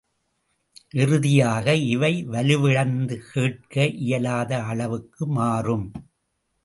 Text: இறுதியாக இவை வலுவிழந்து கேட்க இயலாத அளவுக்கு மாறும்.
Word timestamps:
இறுதியாக 0.93 1.75
இவை 1.75 2.23
வலுவிழந்து 2.23 3.17
கேட்க 3.31 3.85
இயலாத 4.05 4.51
அளவுக்கு 4.63 5.27
மாறும். 5.27 5.87